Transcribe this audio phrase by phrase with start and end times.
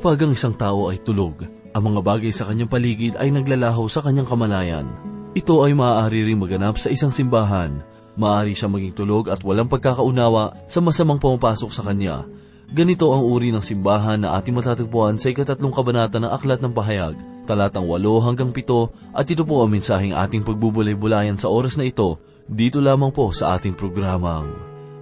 [0.00, 1.44] Kapag ang isang tao ay tulog,
[1.76, 4.88] ang mga bagay sa kanyang paligid ay naglalaho sa kanyang kamalayan.
[5.36, 7.84] Ito ay maaari ring maganap sa isang simbahan.
[8.16, 12.24] Maaari siya maging tulog at walang pagkakaunawa sa masamang pumapasok sa kanya.
[12.72, 17.20] Ganito ang uri ng simbahan na ating matatagpuan sa ikatlong kabanata ng Aklat ng Pahayag,
[17.44, 22.16] talatang 8 hanggang 7 at ito po ang mensaheng ating pagbubulay-bulayan sa oras na ito,
[22.48, 24.48] dito lamang po sa ating programang,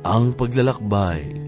[0.03, 1.39] Ang Paglalakbay.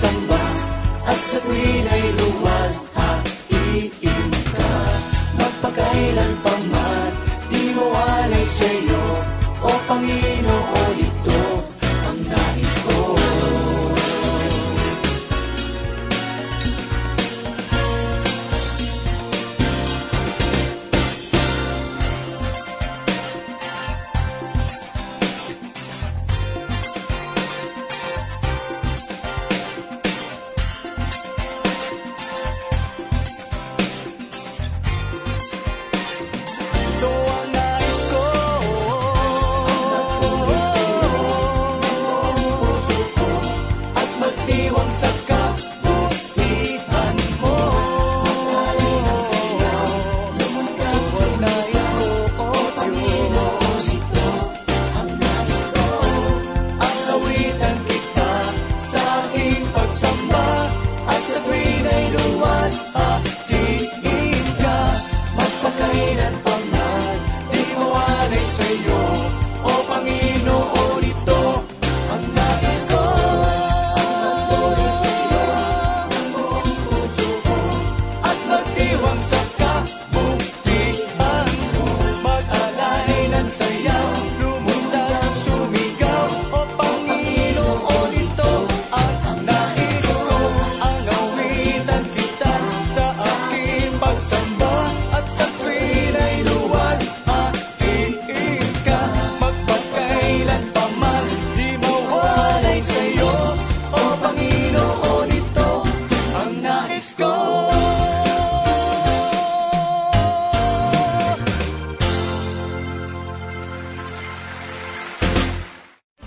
[0.00, 0.40] Pagsamba
[1.04, 4.72] at sa tuwin ay luwalhatiin ka.
[5.36, 7.12] Magpakailan pa man,
[7.52, 9.04] di mawalay sa'yo,
[9.60, 10.39] o Panginoon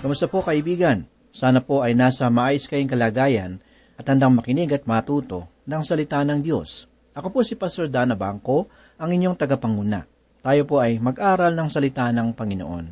[0.04, 1.08] Kamusta po kaibigan?
[1.32, 3.56] Sana po ay nasa maayos kayong kalagayan
[3.96, 6.84] at handang makinig at matuto ng salita ng Diyos.
[7.16, 8.68] Ako po si Pastor Dana Bangko,
[9.00, 10.04] ang inyong tagapanguna.
[10.44, 12.86] Tayo po ay mag-aral ng salita ng Panginoon.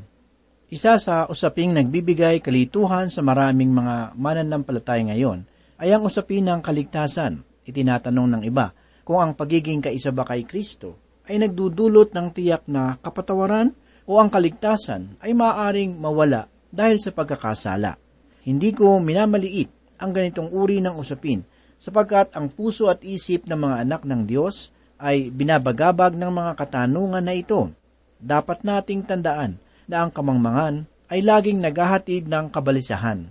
[0.73, 5.45] Isa sa usaping nagbibigay kalituhan sa maraming mga mananampalataya ngayon
[5.85, 7.45] ay ang usapin ng kaligtasan.
[7.69, 8.73] Itinatanong ng iba
[9.05, 10.97] kung ang pagiging kaisa ba kay Kristo
[11.29, 13.77] ay nagdudulot ng tiyak na kapatawaran
[14.09, 18.01] o ang kaligtasan ay maaaring mawala dahil sa pagkakasala.
[18.43, 21.45] Hindi ko minamaliit ang ganitong uri ng usapin
[21.77, 27.23] sapagkat ang puso at isip ng mga anak ng Diyos ay binabagabag ng mga katanungan
[27.23, 27.71] na ito.
[28.19, 33.29] Dapat nating tandaan na ang kamangmangan ay laging naghahatid ng kabalisahan.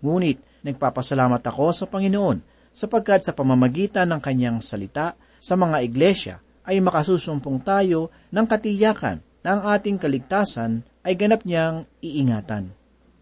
[0.00, 2.40] Ngunit nagpapasalamat ako sa Panginoon
[2.70, 6.34] sapagkat sa pamamagitan ng kanyang salita sa mga iglesia
[6.64, 12.72] ay makasusumpong tayo ng katiyakan na ang ating kaligtasan ay ganap niyang iingatan.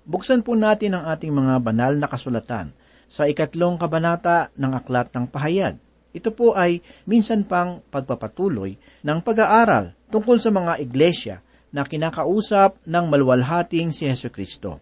[0.08, 2.72] Buksan po natin ang ating mga banal na kasulatan
[3.08, 5.76] sa ikatlong kabanata ng Aklat ng Pahayag.
[6.16, 11.36] Ito po ay minsan pang pagpapatuloy ng pag-aaral tungkol sa mga iglesia
[11.68, 14.80] na kinakausap ng malwalhating si Yesu Kristo.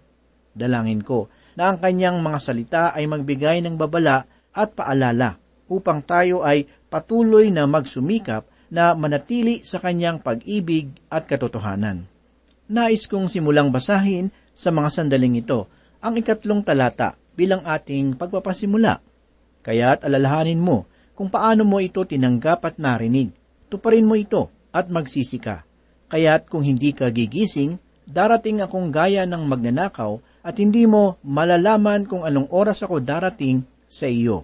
[0.54, 1.26] Dalangin ko
[1.58, 7.50] na ang kanyang mga salita ay magbigay ng babala at paalala upang tayo ay patuloy
[7.50, 12.15] na magsumikap na manatili sa kanyang pag-ibig at katotohanan.
[12.66, 15.70] Nais kong simulang basahin sa mga sandaling ito
[16.02, 18.98] ang ikatlong talata bilang ating pagpapasimula.
[19.62, 23.30] Kaya't alalahanin mo kung paano mo ito tinanggap at narinig.
[23.70, 25.62] Tuparin mo ito at magsisi ka.
[26.10, 32.26] Kaya't kung hindi ka gigising, darating akong gaya ng magnanakaw at hindi mo malalaman kung
[32.26, 34.42] anong oras ako darating sa iyo.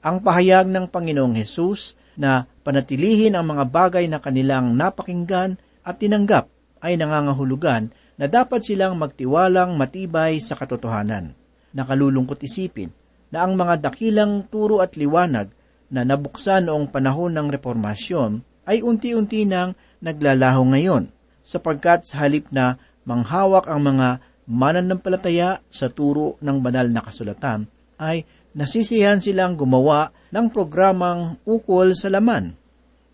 [0.00, 6.48] Ang pahayag ng Panginoong Hesus na panatilihin ang mga bagay na kanilang napakinggan at tinanggap
[6.80, 11.32] ay nangangahulugan na dapat silang magtiwalang matibay sa katotohanan.
[11.72, 12.92] Nakalulungkot isipin
[13.30, 15.48] na ang mga dakilang turo at liwanag
[15.88, 21.08] na nabuksan noong panahon ng reformasyon ay unti-unti nang naglalaho ngayon
[21.40, 22.76] sapagkat sa halip na
[23.08, 27.70] manghawak ang mga mananampalataya sa turo ng banal na kasulatan,
[28.02, 32.58] ay nasisihan silang gumawa ng programang ukol sa laman.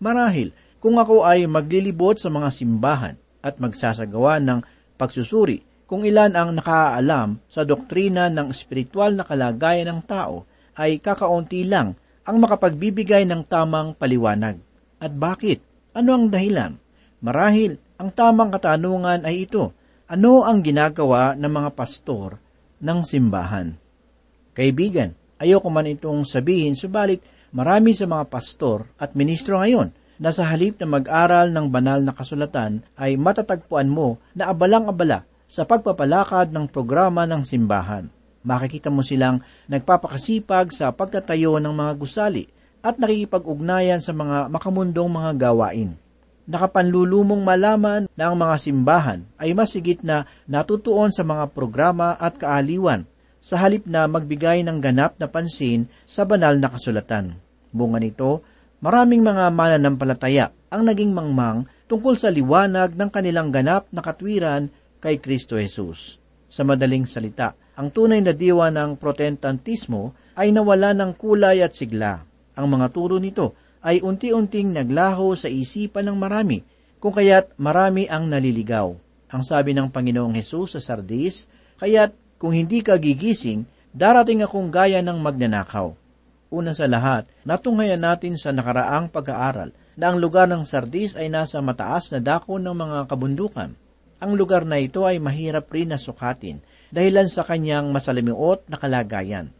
[0.01, 0.49] Marahil,
[0.81, 4.59] kung ako ay maglilibot sa mga simbahan at magsasagawa ng
[4.97, 10.43] pagsusuri kung ilan ang nakaalam sa doktrina ng espiritual na kalagayan ng tao,
[10.75, 11.95] ay kakaunti lang
[12.27, 14.59] ang makapagbibigay ng tamang paliwanag.
[14.99, 15.63] At bakit?
[15.95, 16.75] Ano ang dahilan?
[17.23, 19.71] Marahil, ang tamang katanungan ay ito,
[20.11, 22.35] ano ang ginagawa ng mga pastor
[22.83, 23.73] ng simbahan?
[24.51, 27.23] Kaibigan, ayoko man itong sabihin, subalit
[27.55, 32.13] marami sa mga pastor at ministro ngayon na sa halip na mag-aral ng banal na
[32.13, 38.09] kasulatan ay matatagpuan mo na abalang-abala sa pagpapalakad ng programa ng simbahan.
[38.43, 39.41] Makikita mo silang
[39.71, 42.45] nagpapakasipag sa pagtatayo ng mga gusali
[42.81, 45.97] at nakikipag-ugnayan sa mga makamundong mga gawain
[46.47, 53.03] nakapanlulumong malaman na ang mga simbahan ay masigit na natutuon sa mga programa at kaaliwan
[53.43, 57.37] sa halip na magbigay ng ganap na pansin sa banal na kasulatan.
[57.69, 58.41] Bunga nito,
[58.77, 64.69] maraming mga mananampalataya ang naging mangmang tungkol sa liwanag ng kanilang ganap na katwiran
[64.99, 66.19] kay Kristo Jesus.
[66.47, 72.23] Sa madaling salita, ang tunay na diwa ng protestantismo ay nawala ng kulay at sigla.
[72.57, 73.53] Ang mga turo nito
[73.83, 76.63] ay unti-unting naglaho sa isipan ng marami,
[76.97, 78.89] kung kaya't marami ang naliligaw.
[79.29, 81.45] Ang sabi ng Panginoong Hesus sa Sardis,
[81.77, 85.93] kaya't kung hindi ka gigising, darating akong gaya ng magnanakaw.
[86.47, 91.59] Una sa lahat, natunghayan natin sa nakaraang pag-aaral na ang lugar ng Sardis ay nasa
[91.59, 93.75] mataas na dako ng mga kabundukan.
[94.23, 99.51] Ang lugar na ito ay mahirap rin na sukatin dahilan sa kanyang masalimiot na kalagayan.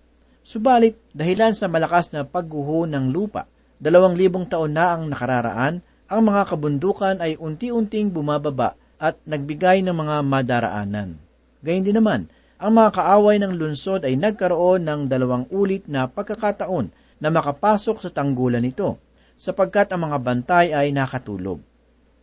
[0.47, 3.51] Subalit, dahilan sa malakas na pagguho ng lupa,
[3.83, 9.91] dalawang libong taon na ang nakararaan, ang mga kabundukan ay unti-unting bumababa at nagbigay ng
[9.91, 11.19] mga madaraanan.
[11.59, 16.89] Gayun din naman, ang mga kaaway ng lunsod ay nagkaroon ng dalawang ulit na pagkakataon
[17.21, 18.97] na makapasok sa tanggulan nito,
[19.37, 21.61] sapagkat ang mga bantay ay nakatulog.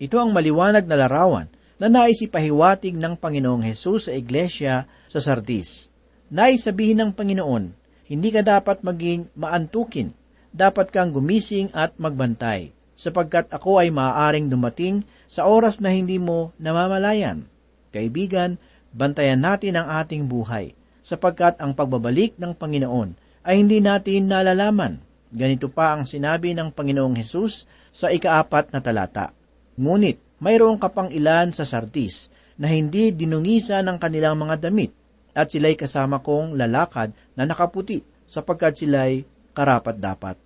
[0.03, 1.47] Ito ang maliwanag na larawan
[1.79, 5.87] na naisipahiwatig ng Panginoong Hesus sa Iglesia sa Sardis.
[6.31, 7.65] Naisabihin ng Panginoon,
[8.11, 10.15] hindi ka dapat maging maantukin
[10.55, 16.55] dapat kang gumising at magbantay, sapagkat ako ay maaaring dumating sa oras na hindi mo
[16.63, 17.51] namamalayan.
[17.91, 18.63] Kaibigan,
[18.95, 20.73] bantayan natin ang ating buhay,
[21.03, 25.03] sapagkat ang pagbabalik ng Panginoon ay hindi natin nalalaman.
[25.35, 29.35] Ganito pa ang sinabi ng Panginoong Hesus sa ikaapat na talata.
[29.75, 34.95] Ngunit, mayroong kapang ilan sa Sardis na hindi dinungisa ng kanilang mga damit,
[35.35, 40.39] at sila'y kasama kong lalakad na nakaputi, sapagkat sila'y karapat dapat.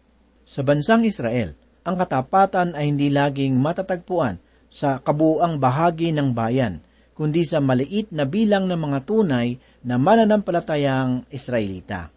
[0.49, 1.52] Sa bansang Israel,
[1.85, 4.40] ang katapatan ay hindi laging matatagpuan
[4.73, 6.81] sa kabuang bahagi ng bayan,
[7.18, 12.14] kundi sa maliit na bilang ng mga tunay na mananampalatayang Israelita.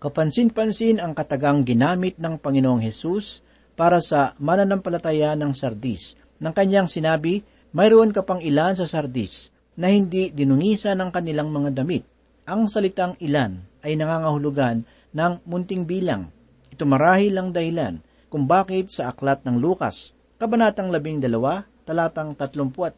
[0.00, 3.44] Kapansin-pansin ang katagang ginamit ng Panginoong Hesus
[3.76, 6.16] para sa mananampalataya ng Sardis.
[6.40, 7.44] Nang kanyang sinabi,
[7.76, 12.08] mayroon ka pang ilan sa Sardis na hindi dinungisa ng kanilang mga damit.
[12.48, 16.32] Ang salitang ilan ay nangangahulugan ng munting bilang
[16.80, 18.00] ito marahil ang dahilan
[18.32, 21.20] kung bakit sa aklat ng Lukas, Kabanatang 12,
[21.84, 22.96] talatang 32,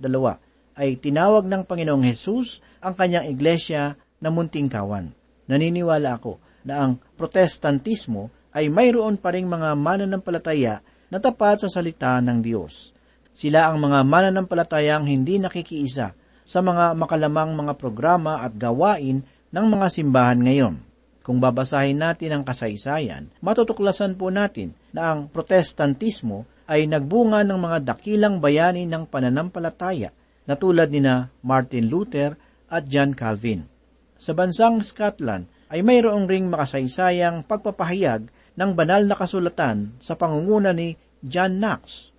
[0.77, 5.13] ay tinawag ng Panginoong Hesus ang kanyang iglesia na munting kawan.
[5.51, 10.81] Naniniwala ako na ang protestantismo ay mayroon pa ring mga mananampalataya
[11.13, 12.95] na tapat sa salita ng Diyos.
[13.33, 16.13] Sila ang mga mananampalatayang hindi nakikiisa
[16.45, 20.75] sa mga makalamang mga programa at gawain ng mga simbahan ngayon.
[21.23, 27.79] Kung babasahin natin ang kasaysayan, matutuklasan po natin na ang protestantismo ay nagbunga ng mga
[27.95, 30.11] dakilang bayani ng pananampalataya
[30.47, 32.35] na tulad ni na Martin Luther
[32.73, 33.69] at John Calvin.
[34.17, 40.95] Sa bansang Scotland ay mayroong ring makasaysayang pagpapahayag ng banal na kasulatan sa pangunguna ni
[41.25, 42.13] John Knox.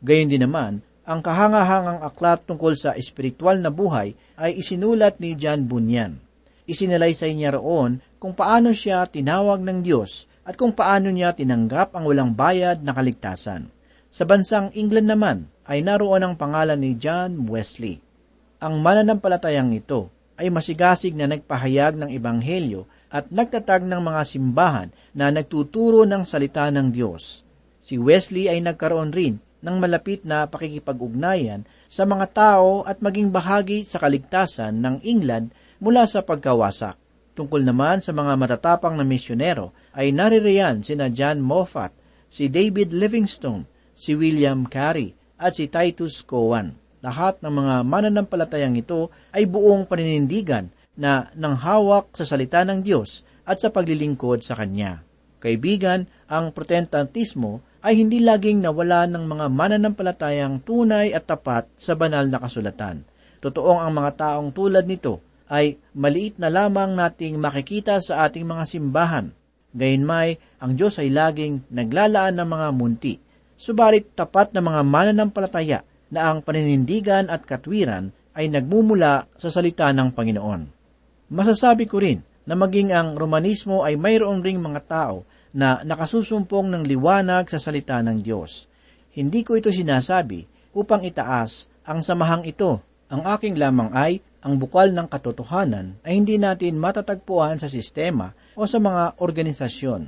[0.00, 5.68] Gayon din naman, ang kahangahangang aklat tungkol sa espiritual na buhay ay isinulat ni John
[5.68, 6.16] Bunyan.
[6.64, 12.08] Isinalaysay niya roon kung paano siya tinawag ng Diyos at kung paano niya tinanggap ang
[12.08, 13.68] walang bayad na kaligtasan.
[14.08, 18.00] Sa bansang England naman ay naroon ang pangalan ni John Wesley.
[18.60, 25.30] Ang mananampalatayang ito ay masigasig na nagpahayag ng ebanghelyo at nagtatag ng mga simbahan na
[25.30, 27.46] nagtuturo ng salita ng Diyos.
[27.78, 33.86] Si Wesley ay nagkaroon rin ng malapit na pakikipag-ugnayan sa mga tao at maging bahagi
[33.88, 37.00] sa kaligtasan ng England mula sa pagkawasak.
[37.34, 41.90] Tungkol naman sa mga matatapang na misyonero ay naririyan sina John Moffat,
[42.28, 46.72] si David Livingstone, si William Carey at si Titus Cowan.
[47.04, 53.60] Lahat ng mga mananampalatayang ito ay buong paninindigan na nanghawak sa salita ng Diyos at
[53.60, 55.04] sa paglilingkod sa Kanya.
[55.44, 62.24] Kaibigan, ang protestantismo ay hindi laging nawala ng mga mananampalatayang tunay at tapat sa banal
[62.24, 63.04] na kasulatan.
[63.44, 65.20] Totoong ang mga taong tulad nito
[65.52, 69.36] ay maliit na lamang nating makikita sa ating mga simbahan.
[69.76, 73.14] Gayunmay, ang Diyos ay laging naglalaan ng mga munti.
[73.54, 80.10] Subalit tapat na mga mananampalataya na ang paninindigan at katwiran ay nagmumula sa salita ng
[80.10, 80.62] Panginoon.
[81.30, 86.82] Masasabi ko rin na maging ang Romanismo ay mayroon ring mga tao na nakasusumpong ng
[86.84, 88.66] liwanag sa salita ng Diyos.
[89.14, 90.44] Hindi ko ito sinasabi
[90.74, 92.82] upang itaas ang samahang ito.
[93.06, 98.66] Ang aking lamang ay ang bukal ng katotohanan ay hindi natin matatagpuan sa sistema o
[98.66, 100.02] sa mga organisasyon.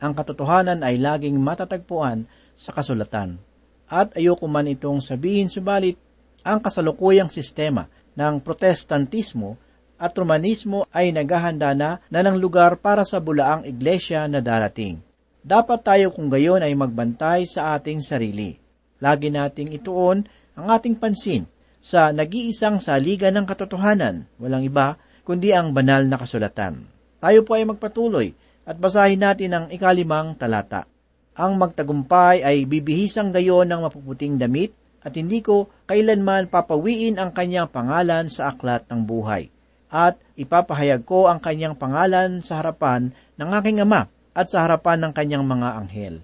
[0.00, 2.24] Ang katotohanan ay laging matatagpuan
[2.56, 3.38] sa kasulatan.
[3.86, 5.94] At ayoko man itong sabihin subalit
[6.42, 7.86] ang kasalukuyang sistema
[8.18, 9.60] ng protestantismo
[9.96, 15.00] at Romanismo ay naghahanda na na ng lugar para sa bulaang iglesia na darating.
[15.46, 18.58] Dapat tayo kung gayon ay magbantay sa ating sarili.
[18.98, 20.26] Lagi nating ituon
[20.58, 21.46] ang ating pansin
[21.78, 26.82] sa nag-iisang saligan ng katotohanan, walang iba kundi ang banal na kasulatan.
[27.22, 28.34] Tayo po ay magpatuloy
[28.66, 30.90] at basahin natin ang ikalimang talata.
[31.36, 34.72] Ang magtagumpay ay bibihisang gayon ng mapuputing damit
[35.04, 39.52] at hindi ko kailanman papawiin ang kanyang pangalan sa aklat ng buhay.
[39.92, 45.12] At ipapahayag ko ang kanyang pangalan sa harapan ng aking ama at sa harapan ng
[45.12, 46.14] kanyang mga anghel.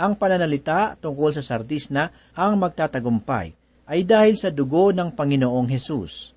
[0.00, 3.54] Ang pananalita tungkol sa sardis na ang magtatagumpay
[3.84, 6.32] ay dahil sa dugo ng Panginoong Hesus.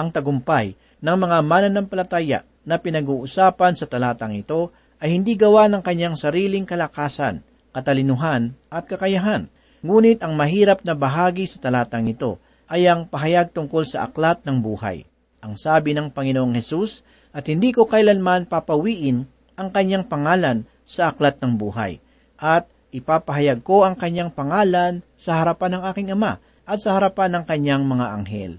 [0.00, 0.72] Ang tagumpay
[1.04, 7.44] ng mga mananampalataya na pinag-uusapan sa talatang ito ay hindi gawa ng kanyang sariling kalakasan,
[7.76, 9.52] katalinuhan at kakayahan.
[9.84, 12.40] Ngunit ang mahirap na bahagi sa talatang ito
[12.72, 15.04] ay ang pahayag tungkol sa aklat ng buhay.
[15.44, 17.04] Ang sabi ng Panginoong Hesus,
[17.36, 19.28] at hindi ko kailanman papawiin
[19.60, 22.00] ang kanyang pangalan sa aklat ng buhay,
[22.40, 22.64] at
[22.96, 27.84] ipapahayag ko ang kanyang pangalan sa harapan ng aking ama at sa harapan ng kanyang
[27.84, 28.52] mga anghel.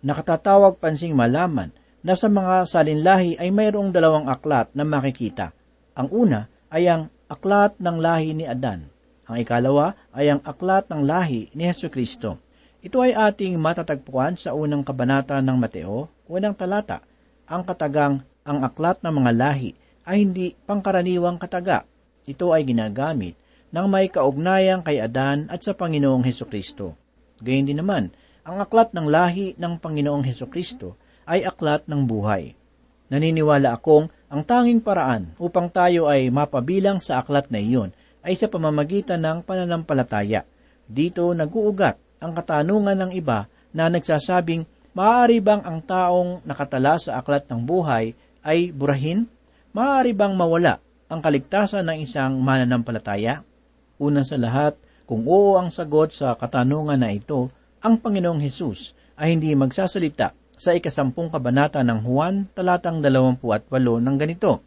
[0.00, 1.70] Nakatatawag pansing malaman
[2.00, 5.52] na sa mga salinlahi ay mayroong dalawang aklat na makikita.
[5.92, 6.40] Ang una
[6.72, 8.86] ay ang aklat ng lahi ni Adan.
[9.26, 12.38] Ang ikalawa ay ang aklat ng lahi ni Heso Kristo.
[12.78, 17.02] Ito ay ating matatagpuan sa unang kabanata ng Mateo, unang talata.
[17.50, 19.74] Ang katagang ang aklat ng mga lahi
[20.06, 21.82] ay hindi pangkaraniwang kataga.
[22.30, 23.34] Ito ay ginagamit
[23.74, 26.94] nang may kaugnayang kay Adan at sa Panginoong Heso Kristo.
[27.42, 28.14] Gayun din naman,
[28.46, 30.94] ang aklat ng lahi ng Panginoong Heso Kristo
[31.26, 32.54] ay aklat ng buhay.
[33.06, 37.94] Naniniwala akong ang tanging paraan upang tayo ay mapabilang sa aklat na iyon
[38.26, 40.42] ay sa pamamagitan ng pananampalataya.
[40.90, 44.66] Dito naguugat ang katanungan ng iba na nagsasabing,
[44.98, 49.30] maaari bang ang taong nakatala sa aklat ng buhay ay burahin?
[49.70, 53.46] Maaari bang mawala ang kaligtasan ng isang mananampalataya?
[54.02, 54.74] Una sa lahat,
[55.06, 57.46] kung oo ang sagot sa katanungan na ito,
[57.78, 63.68] ang Panginoong Hesus ay hindi magsasalita sa ikasampung kabanata ng Juan talatang 28
[64.00, 64.64] ng ganito.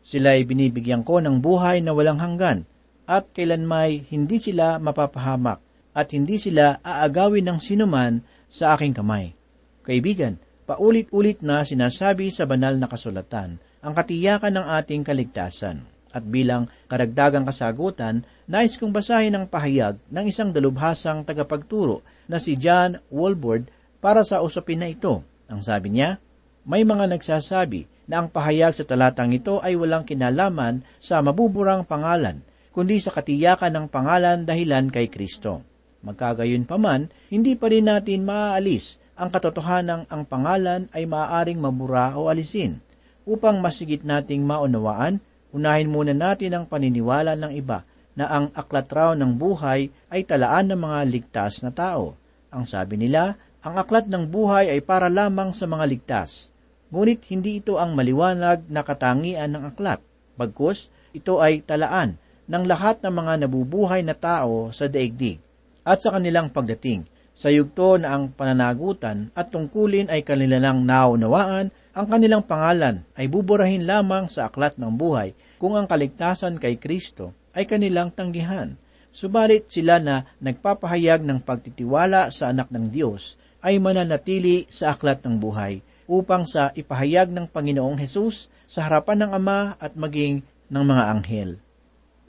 [0.00, 2.64] Sila ay binibigyan ko ng buhay na walang hanggan,
[3.08, 5.60] at kailanmay hindi sila mapapahamak,
[5.96, 9.34] at hindi sila aagawin ng sinuman sa aking kamay.
[9.82, 15.82] Kaibigan, paulit-ulit na sinasabi sa banal na kasulatan ang katiyakan ng ating kaligtasan.
[16.10, 22.58] At bilang karagdagang kasagutan, nais kong basahin ang pahayag ng isang dalubhasang tagapagturo na si
[22.58, 23.70] John Walbord
[24.00, 25.22] para sa usapin na ito.
[25.46, 26.18] Ang sabi niya,
[26.64, 32.42] may mga nagsasabi na ang pahayag sa talatang ito ay walang kinalaman sa mabuburang pangalan,
[32.74, 35.62] kundi sa katiyakan ng pangalan dahilan kay Kristo.
[36.00, 42.16] Magkagayon pa man, hindi pa rin natin maaalis ang katotohanang ang pangalan ay maaaring mabura
[42.16, 42.80] o alisin.
[43.28, 45.20] Upang masigit nating maunawaan,
[45.52, 47.84] unahin muna natin ang paniniwala ng iba
[48.16, 52.16] na ang aklat raw ng buhay ay talaan ng mga ligtas na tao.
[52.48, 56.48] Ang sabi nila, ang aklat ng buhay ay para lamang sa mga ligtas.
[56.88, 60.00] Ngunit hindi ito ang maliwanag na katangian ng aklat.
[60.40, 62.16] Bagkus, ito ay talaan
[62.48, 65.38] ng lahat ng mga nabubuhay na tao sa daigdig
[65.84, 67.04] at sa kanilang pagdating.
[67.36, 73.84] Sa yugto na ang pananagutan at tungkulin ay kanilang naunawaan, ang kanilang pangalan ay buburahin
[73.84, 78.76] lamang sa aklat ng buhay kung ang kaligtasan kay Kristo ay kanilang tanggihan.
[79.10, 85.36] Subalit sila na nagpapahayag ng pagtitiwala sa anak ng Diyos ay mananatili sa aklat ng
[85.36, 91.04] buhay upang sa ipahayag ng Panginoong Hesus sa harapan ng Ama at maging ng mga
[91.12, 91.50] anghel.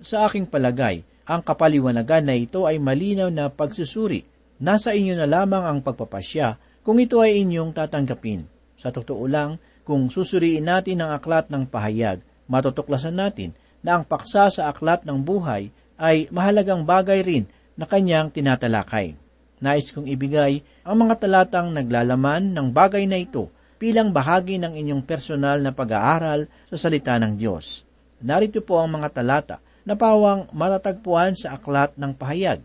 [0.01, 5.65] Sa aking palagay, ang kapaliwanagan na ito ay malinaw na pagsusuri Nasa inyo na lamang
[5.65, 8.45] ang pagpapasya kung ito ay inyong tatanggapin.
[8.77, 14.53] Sa totoo lang, kung susuriin natin ang aklat ng pahayag, matutuklasan natin na ang paksa
[14.53, 19.17] sa aklat ng buhay ay mahalagang bagay rin na kanyang tinatalakay.
[19.61, 25.05] Nais kong ibigay ang mga talatang naglalaman ng bagay na ito bilang bahagi ng inyong
[25.05, 27.85] personal na pag-aaral sa salita ng Diyos.
[28.25, 32.61] Narito po ang mga talata na pawang matatagpuan sa aklat ng pahayag.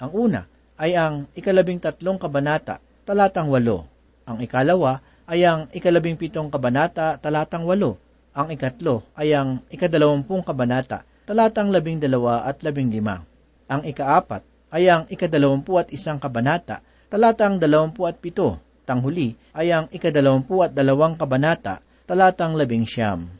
[0.00, 0.40] Ang una,
[0.80, 3.84] ay ang ikalabing tatlong kabanata, talatang walo.
[4.24, 8.00] Ang ikalawa ay ang ikalabing pitong kabanata, talatang walo.
[8.32, 13.20] Ang ikatlo ay ang ikadalawampung kabanata, talatang labing dalawa at labing lima.
[13.68, 16.80] Ang ikaapat ay ang ikadalawampu at isang kabanata,
[17.12, 18.56] talatang dalawampu at pito.
[18.82, 23.30] Tanghuli ay ang ikadalawampu at dalawang kabanata, talatang labing siyam.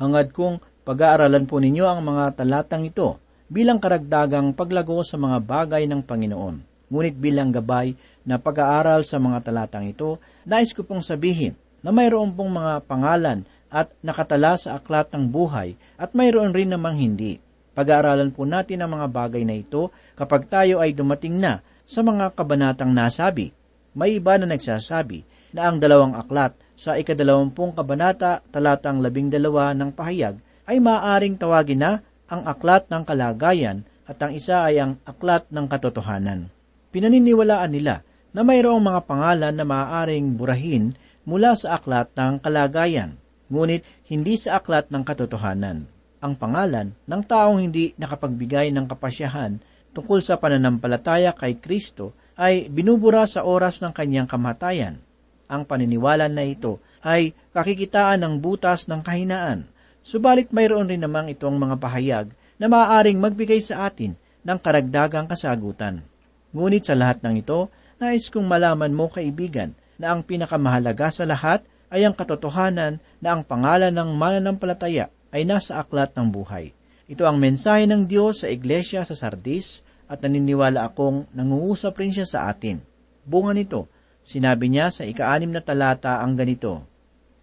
[0.00, 5.84] Hangad kong pag-aaralan po ninyo ang mga talatang ito bilang karagdagang paglago sa mga bagay
[5.84, 6.56] ng Panginoon.
[6.88, 7.92] Ngunit bilang gabay
[8.24, 10.16] na pag-aaral sa mga talatang ito,
[10.48, 11.52] nais ko pong sabihin
[11.84, 16.96] na mayroon pong mga pangalan at nakatala sa aklat ng buhay at mayroon rin namang
[16.96, 17.36] hindi.
[17.78, 22.34] Pag-aaralan po natin ang mga bagay na ito kapag tayo ay dumating na sa mga
[22.34, 23.54] kabanatang nasabi.
[23.94, 25.22] May iba na nagsasabi
[25.54, 31.78] na ang dalawang aklat sa ikadalawampung kabanata talatang labing dalawa ng pahayag ay maaaring tawagin
[31.78, 31.92] na
[32.26, 36.50] ang aklat ng kalagayan at ang isa ay ang aklat ng katotohanan
[36.88, 40.96] pinaniniwalaan nila na mayroong mga pangalan na maaaring burahin
[41.28, 43.20] mula sa aklat ng kalagayan,
[43.52, 45.88] ngunit hindi sa aklat ng katotohanan.
[46.18, 49.62] Ang pangalan ng taong hindi nakapagbigay ng kapasyahan
[49.94, 54.98] tungkol sa pananampalataya kay Kristo ay binubura sa oras ng kanyang kamatayan.
[55.46, 59.70] Ang paniniwala na ito ay kakikitaan ng butas ng kahinaan.
[60.02, 62.26] Subalit mayroon rin namang itong mga pahayag
[62.58, 66.02] na maaaring magbigay sa atin ng karagdagang kasagutan.
[66.50, 67.70] Ngunit sa lahat ng ito,
[68.02, 71.62] nais kong malaman mo, kaibigan, na ang pinakamahalaga sa lahat
[71.94, 76.72] ay ang katotohanan na ang pangalan ng mananampalataya ay nasa aklat ng buhay.
[77.08, 82.28] Ito ang mensahe ng Diyos sa iglesia sa Sardis at naniniwala akong nangungusap rin siya
[82.28, 82.80] sa atin.
[83.24, 83.88] Bunga nito,
[84.24, 86.84] sinabi niya sa ikaanim na talata ang ganito,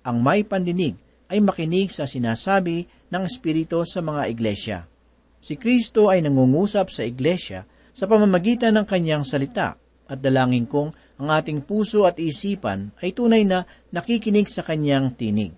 [0.06, 0.98] Ang may pandinig
[1.30, 4.78] ay makinig sa sinasabi ng Espiritu sa mga iglesia.
[5.41, 11.30] Si Kristo ay nangungusap sa iglesia sa pamamagitan ng kanyang salita at dalangin kong ang
[11.32, 15.54] ating puso at isipan ay tunay na nakikinig sa kanyang tinig.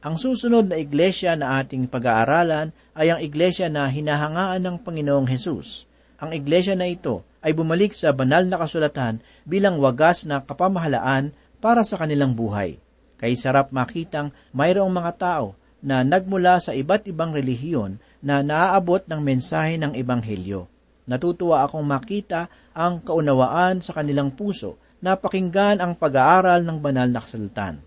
[0.00, 5.84] Ang susunod na iglesia na ating pag-aaralan ay ang iglesia na hinahangaan ng Panginoong Hesus.
[6.16, 11.84] Ang iglesia na ito ay bumalik sa banal na kasulatan bilang wagas na kapamahalaan para
[11.84, 12.80] sa kanilang buhay.
[13.20, 15.52] Kay sarap makitang mayroong mga tao
[15.84, 20.64] na nagmula sa iba't ibang relihiyon na naaabot ng mensahe ng Ebanghelyo.
[21.12, 27.20] Natutuwa akong makita ang kaunawaan sa kanilang puso na pakinggan ang pag-aaral ng banal na
[27.20, 27.84] kasultan.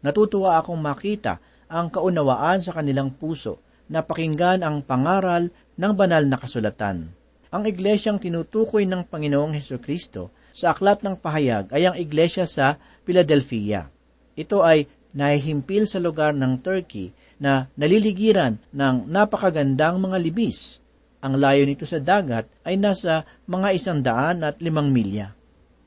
[0.00, 1.36] Natutuwa akong makita
[1.70, 7.14] ang kaunawaan sa kanilang puso na pakinggan ang pangaral ng banal na kasulatan.
[7.50, 12.78] Ang iglesyang tinutukoy ng Panginoong Heso Kristo sa aklat ng pahayag ay ang iglesia sa
[13.06, 13.86] Philadelphia.
[14.34, 17.10] Ito ay nahihimpil sa lugar ng Turkey
[17.42, 20.78] na naliligiran ng napakagandang mga libis
[21.20, 25.36] ang layo nito sa dagat ay nasa mga isang daan at limang milya.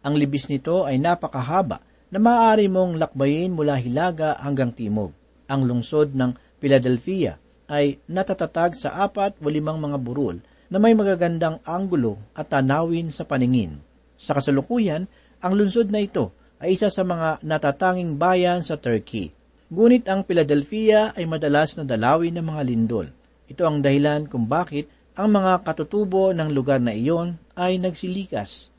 [0.06, 1.82] Ang libis nito ay napakahaba
[2.14, 5.10] na maaari mong lakbayin mula Hilaga hanggang Timog.
[5.52, 10.40] Ang lungsod ng Philadelphia ay natatatag sa apat o limang mga burol
[10.72, 13.78] na may magagandang anggulo at tanawin sa paningin.
[14.18, 15.06] Sa kasalukuyan,
[15.44, 16.32] ang lungsod na ito
[16.64, 19.36] ay isa sa mga natatanging bayan sa Turkey.
[19.68, 23.08] Ngunit ang Philadelphia ay madalas na dalawin ng mga lindol.
[23.52, 28.72] Ito ang dahilan kung bakit ang mga katutubo ng lugar na iyon ay nagsilikas.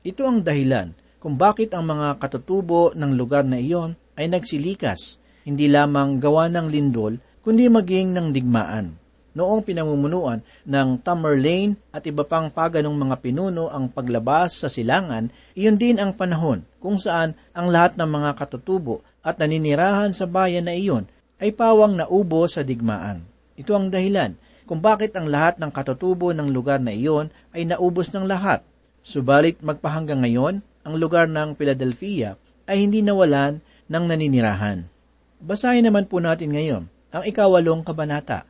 [0.00, 5.19] Ito ang dahilan kung bakit ang mga katutubo ng lugar na iyon ay nagsilikas,
[5.50, 8.94] hindi lamang gawa ng lindol, kundi maging ng digmaan.
[9.30, 15.78] Noong pinamumunuan ng Tamerlane at iba pang paganong mga pinuno ang paglabas sa silangan, iyon
[15.78, 20.74] din ang panahon kung saan ang lahat ng mga katutubo at naninirahan sa bayan na
[20.74, 21.06] iyon
[21.38, 23.22] ay pawang naubo sa digmaan.
[23.54, 24.34] Ito ang dahilan
[24.66, 28.66] kung bakit ang lahat ng katutubo ng lugar na iyon ay naubos ng lahat.
[29.02, 32.34] Subalit magpahanggang ngayon, ang lugar ng Philadelphia
[32.66, 34.99] ay hindi nawalan ng naninirahan.
[35.40, 36.84] Basahin naman po natin ngayon
[37.16, 38.44] ang ikawalong kabanata.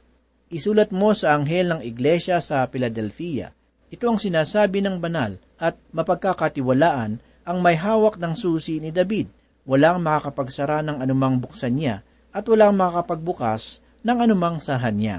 [0.50, 3.54] Isulat mo sa anghel ng iglesia sa Philadelphia.
[3.94, 9.30] Ito ang sinasabi ng banal at mapagkakatiwalaan ang may hawak ng susi ni David.
[9.70, 12.02] Walang makakapagsara ng anumang buksan niya
[12.34, 15.18] at walang makakapagbukas ng anumang sahan niya.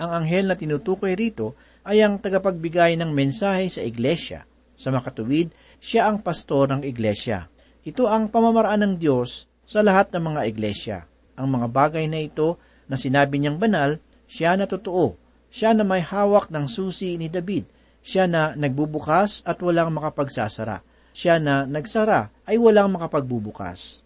[0.00, 1.52] Ang anghel na tinutukoy rito
[1.84, 4.48] ay ang tagapagbigay ng mensahe sa iglesia.
[4.72, 5.52] Sa makatuwid,
[5.84, 7.52] siya ang pastor ng iglesia.
[7.84, 10.98] Ito ang pamamaraan ng Diyos sa lahat ng mga iglesia.
[11.34, 13.98] Ang mga bagay na ito na sinabi niyang banal
[14.28, 15.16] siya na totoo.
[15.54, 17.68] Siya na may hawak ng susi ni David.
[18.04, 20.82] Siya na nagbubukas at walang makapagsasara.
[21.14, 24.02] Siya na nagsara ay walang makapagbubukas.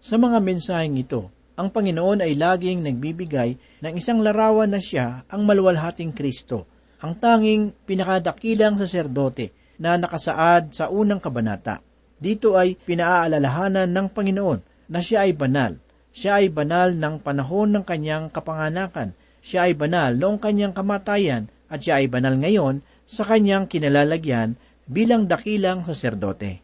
[0.00, 1.28] Sa mga mensaheng ito,
[1.60, 6.64] ang Panginoon ay laging nagbibigay ng isang larawan na siya ang maluwalhating Kristo,
[7.04, 11.84] ang tanging pinakadakilang saserdote na nakasaad sa unang kabanata.
[12.16, 15.78] Dito ay pinaaalalahanan ng Panginoon na siya ay banal.
[16.10, 21.80] Siya ay banal ng panahon ng kanyang kapanganakan siya ay banal noong kanyang kamatayan at
[21.80, 26.60] siya ay banal ngayon sa kanyang kinalalagyan bilang dakilang saserdote.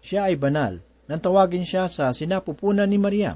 [0.00, 0.78] Siya ay banal
[1.10, 3.34] nang tawagin siya sa sinapupunan ni Maria.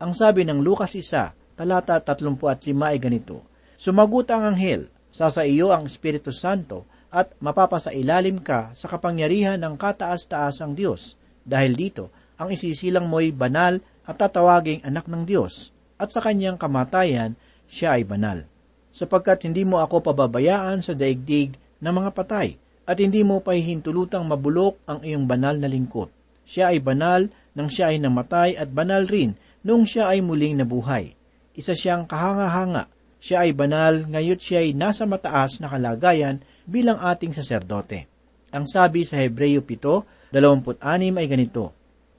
[0.00, 3.44] Ang sabi ng Lukas 1, talata 35 ay ganito,
[3.76, 10.60] Sumagot ang anghel, sa iyo ang Espiritu Santo, at mapapasailalim ka sa kapangyarihan ng kataas-taas
[10.60, 11.16] ang Diyos.
[11.40, 17.34] Dahil dito, ang isisilang mo'y banal at tatawaging anak ng Diyos, at sa kanyang kamatayan
[17.66, 18.46] siya ay banal.
[18.92, 24.78] Sapagkat hindi mo ako pababayaan sa daigdig ng mga patay, at hindi mo pahihintulutang mabulok
[24.86, 26.08] ang iyong banal na lingkod.
[26.46, 27.26] Siya ay banal
[27.58, 29.34] nang siya ay namatay at banal rin
[29.66, 31.18] nung siya ay muling nabuhay.
[31.58, 32.86] Isa siyang kahanga-hanga.
[33.18, 38.06] Siya ay banal ngayot siya ay nasa mataas na kalagayan bilang ating saserdote.
[38.54, 41.74] Ang sabi sa Hebreyo 7, 26 ay ganito,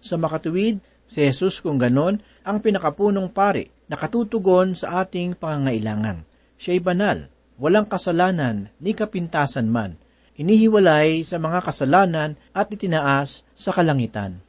[0.08, 6.24] Sa makatuwid, si Jesus kung ganon, ang pinakapunong pare nakatutugon sa ating pangangailangan.
[6.56, 7.18] Siya ay banal,
[7.60, 10.00] walang kasalanan ni kapintasan man,
[10.40, 14.40] inihiwalay sa mga kasalanan at itinaas sa kalangitan.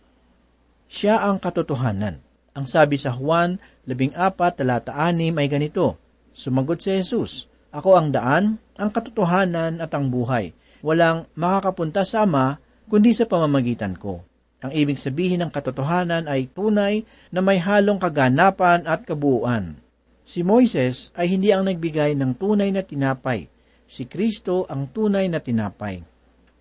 [0.87, 2.23] Siya ang katotohanan.
[2.55, 5.99] Ang sabi sa Juan 14 talata 6 ay ganito,
[6.35, 10.57] Sumagot si Jesus, Ako ang daan, ang katotohanan at ang buhay.
[10.81, 12.57] Walang makakapunta sa Ama,
[12.89, 14.25] kundi sa pamamagitan ko.
[14.59, 19.79] Ang ibig sabihin ng katotohanan ay tunay na may halong kaganapan at kabuuan.
[20.27, 23.47] Si Moises ay hindi ang nagbigay ng tunay na tinapay.
[23.87, 26.03] Si Kristo ang tunay na tinapay.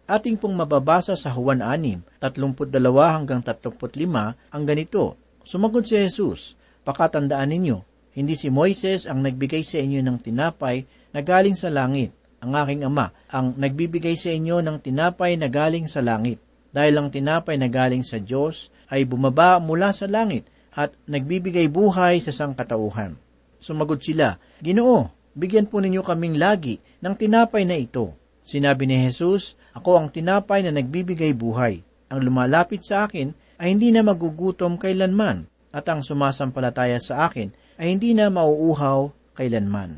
[0.07, 2.69] Ating pong mababasa sa Juan 6, 32
[3.01, 5.17] hanggang 35 ang ganito.
[5.41, 6.55] Sumagot si Jesus,
[6.87, 7.83] Pakatandaan ninyo,
[8.15, 12.15] hindi si Moises ang nagbigay sa inyo ng tinapay na galing sa langit.
[12.39, 16.46] Ang aking ama ang nagbibigay sa inyo ng tinapay na galing sa langit
[16.77, 20.45] dahil ang tinapay na galing sa Diyos ay bumaba mula sa langit
[20.77, 23.17] at nagbibigay buhay sa sangkatauhan.
[23.57, 28.13] Sumagot sila, Ginoo, bigyan po ninyo kaming lagi ng tinapay na ito.
[28.45, 31.81] Sinabi ni Jesus, Ako ang tinapay na nagbibigay buhay.
[32.13, 37.49] Ang lumalapit sa akin ay hindi na magugutom kailanman, at ang sumasampalataya sa akin
[37.81, 39.97] ay hindi na mauuhaw kailanman.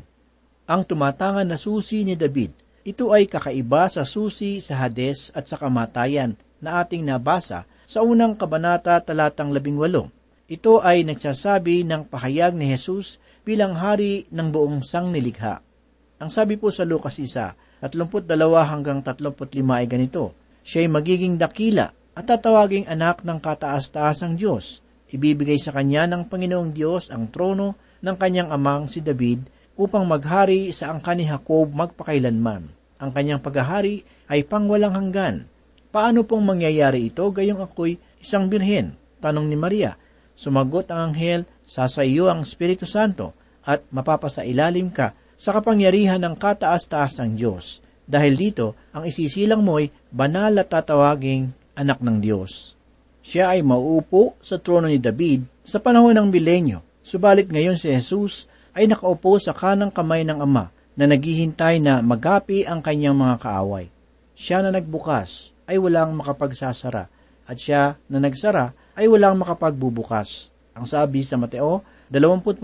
[0.64, 2.56] Ang tumatangan na susi ni David,
[2.88, 8.38] ito ay kakaiba sa susi sa Hades at sa kamatayan na ating nabasa sa unang
[8.38, 10.12] kabanata talatang labing walo.
[10.46, 15.62] Ito ay nagsasabi ng pahayag ni Jesus bilang hari ng buong sangnilikha.
[16.20, 18.28] Ang sabi po sa Lucas 1, 32
[18.66, 24.84] hanggang 35 ay ganito, Siya ay magiging dakila at tatawaging anak ng kataas-taas ang Diyos.
[25.10, 29.48] Ibibigay sa kanya ng Panginoong Diyos ang trono ng kanyang amang si David
[29.80, 32.62] upang maghari sa angkan ni Jacob magpakailanman.
[33.00, 35.48] Ang kanyang paghahari ay pangwalang hanggan
[35.90, 38.94] Paano pong mangyayari ito gayong ako'y isang birhen?
[39.18, 39.98] Tanong ni Maria.
[40.38, 43.34] Sumagot ang anghel, sa iyo ang Espiritu Santo
[43.66, 47.82] at mapapasailalim ka sa kapangyarihan ng kataas-taas ng Diyos.
[48.06, 52.78] Dahil dito, ang isisilang mo'y banal at tatawaging anak ng Diyos.
[53.26, 56.86] Siya ay mauupo sa trono ni David sa panahon ng milenyo.
[57.02, 58.46] Subalit ngayon si Jesus
[58.78, 63.90] ay nakaupo sa kanang kamay ng Ama na naghihintay na magapi ang kanyang mga kaaway.
[64.38, 67.06] Siya na nagbukas ay walang makapagsasara,
[67.46, 70.50] at siya na nagsara ay walang makapagbubukas.
[70.74, 72.58] Ang sabi sa Mateo 28,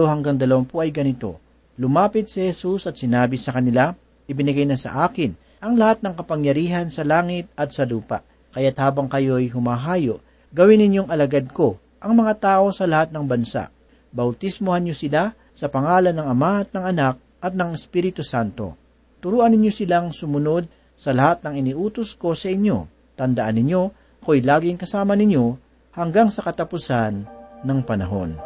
[0.10, 1.38] hanggang 20 ay ganito,
[1.78, 3.94] Lumapit si Jesus at sinabi sa kanila,
[4.26, 8.26] Ibinigay na sa akin ang lahat ng kapangyarihan sa langit at sa lupa.
[8.56, 13.70] Kaya't habang kayo'y humahayo, gawin ninyong alagad ko ang mga tao sa lahat ng bansa.
[14.10, 18.76] Bautismuhan niyo sila sa pangalan ng Ama at ng Anak at ng Espiritu Santo.
[19.22, 20.66] Turuan ninyo silang sumunod
[21.02, 22.86] sa lahat ng iniutos ko sa inyo.
[23.18, 23.82] Tandaan ninyo,
[24.22, 25.58] ako'y laging kasama ninyo
[25.98, 27.26] hanggang sa katapusan
[27.66, 28.38] ng panahon.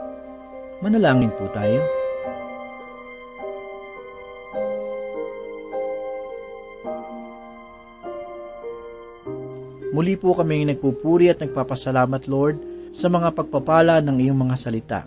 [0.80, 1.84] Manalangin po tayo.
[9.92, 12.58] Muli po kami nagpupuri at nagpapasalamat, Lord,
[12.96, 15.02] sa mga pagpapala ng iyong mga salita.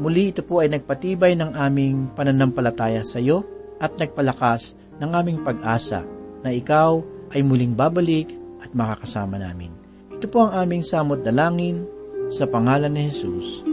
[0.00, 3.44] Muli ito po ay nagpatibay ng aming pananampalataya sa iyo
[3.76, 7.00] at nagpalakas ng aming pag-asa na ikaw
[7.32, 8.28] ay muling babalik
[8.60, 9.72] at makakasama namin.
[10.12, 11.82] Ito po ang aming samot dalangin
[12.28, 13.64] sa pangalan ni Jesus.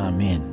[0.00, 0.51] Amen.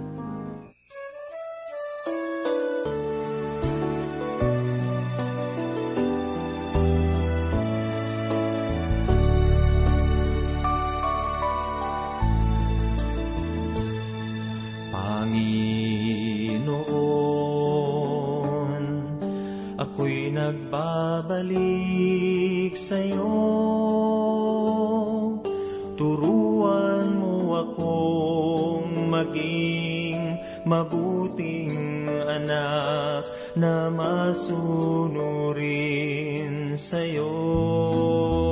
[19.79, 21.55] Ako'y nagbabalik
[22.75, 23.31] sa'yo.
[25.95, 30.35] Turuan mo akong maging
[30.67, 33.23] mabuting anak
[33.55, 35.15] na masunurin
[36.75, 38.48] sa'yo.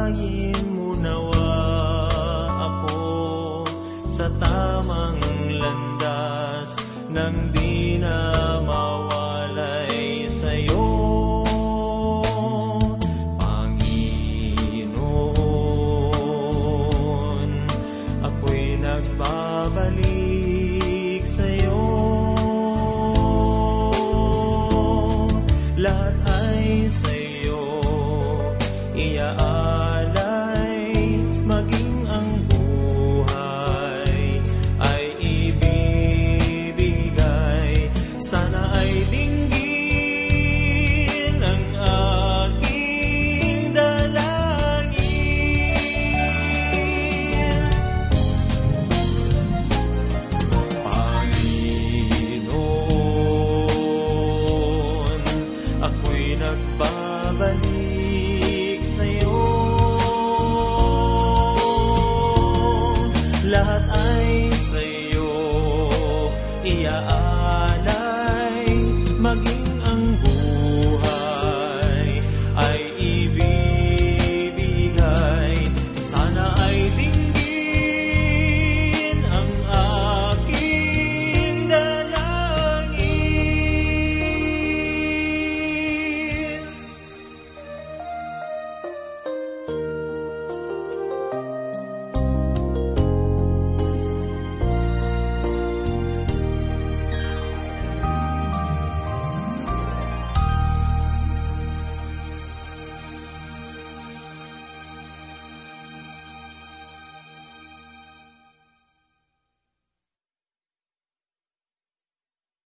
[0.00, 0.96] Akayin mo
[2.56, 3.04] ako
[4.08, 5.20] sa tamang
[5.60, 6.72] landas
[7.12, 8.16] nang di na
[8.64, 8.89] mawalay
[57.40, 57.69] nagbabalik